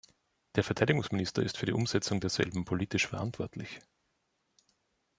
[0.55, 3.81] Der Verteidigungsminister ist für die Umsetzung derselben politisch verantwortlich.